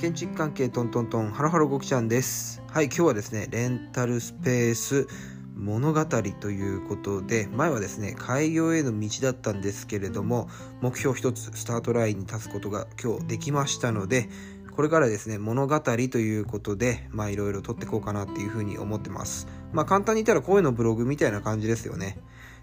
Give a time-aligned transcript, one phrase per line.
[0.00, 2.62] 建築関係トントントンハロハロゴキちゃんです。
[2.68, 5.06] はい今日はですねレンタルスペース
[5.54, 10.48] 物語ということで前はですね開業への道だったんですけれども
[10.80, 14.30] 目標一つスタートラインに立つことが今日できましたので
[14.74, 19.48] これからですね物語ということでまあいろいろ撮っていこうかなっていうふうに思ってます。
[19.74, 22.16] まあ簡単に言ったら声のブログみたいな感じですよね。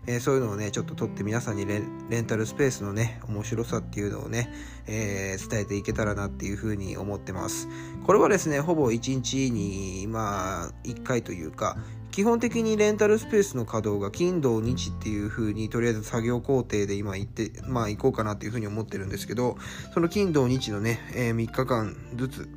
[0.05, 4.49] えー、そういうのをねちょっと撮って皆さんにレンタルスペースのね面白さっていうのをね、
[4.87, 7.67] えー、伝えていけたらなっていうふうに思ってます。
[8.05, 11.77] これはですねほぼ1日にまあ1回というか
[12.11, 19.57] 基本的にレンタルスペースの稼働が金土日っていう風にとりあえず作業工程で今行ってまあ行こうかなっていう風に思ってるんですけど
[19.93, 22.49] その金土日のね、えー、3日間ずつ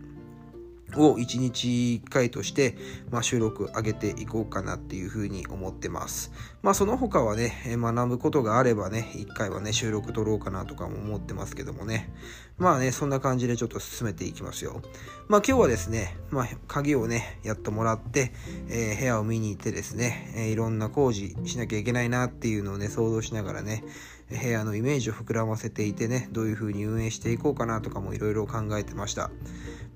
[0.96, 2.76] を1日1回として、
[3.10, 6.32] まあ、収録上げていこうかなっていうふうに思ってます。
[6.62, 12.12] まあその他はね、学ぶことがあればね、1回はね、収録撮ろうかなとかも思ってますけどもね。
[12.58, 14.82] まあね、そんな感じでちょっと進めていきますよ。
[15.28, 18.32] まあ今日はですね、まあ鍵をね、やってもらって、
[18.68, 23.82] えー、部屋を見に行ってですね、えー、いろんな工事しなきゃいけないなっていうのをね、想像しながらね、
[24.30, 29.30] 部屋のイメージを膨らませていてね、どういうふうに運営していこうかなとかもいろいろ考えてました。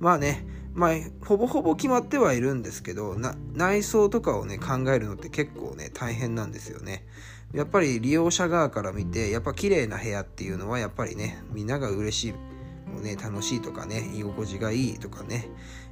[0.00, 3.16] まあね、まあ、ほぼほぼ決まってはいるんですけど、
[3.52, 7.06] 内装とかをね、考えるのって結構ね、大変なんですよね。
[7.52, 15.48] やっぱり利用者側から見て、やっぱ綺麗な部屋っていうのは、やっぱりね、みんなが嬉しい、もうね、楽しいとかね、居心地がいいとかね、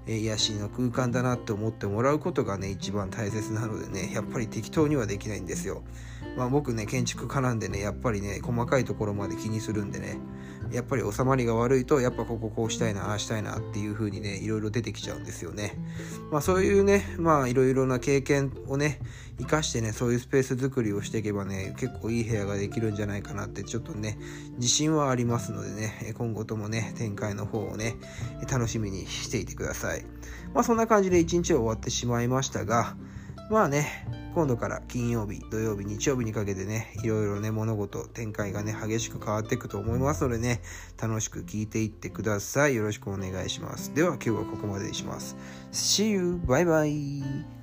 [0.06, 5.82] え癒しの空間だなって思ってもらうことがね、一番大切なのでね、やっぱり適当にはできないんですよ。
[6.36, 10.18] まあ僕ね、建築家なんでね、やっぱりね、細かいところまで気にするんでね、
[10.72, 15.76] やっぱり収まりが悪いとやっぱこここうしたいなああしたいなっていう風にねいろいろ出てきちゃうんですよね
[16.30, 18.98] まあそういうねまあいろいろな経験をね
[19.38, 24.18] 生かしてねそういうスペース作りをしていけばね結構いい部屋ができるんじゃないかなってちょっとね
[24.56, 27.96] 自信はありますのでね今後ともね展開の方をね
[28.50, 30.04] 楽しみにしていてくださいさい
[30.54, 32.96] まあそんな感じで一日は終わってしまいましたが
[33.50, 40.62] まあね、今度から金曜日、土曜日、日曜日にかけてね、いろいろね、物事、展開がね、激しく変わっていくと思いますのでね、
[40.98, 42.76] 楽しく聞いていってください。
[42.76, 43.94] よろしくお願いします。
[43.94, 45.36] では今日はここまでにします。
[45.70, 46.40] See you!
[46.46, 47.61] バイバイ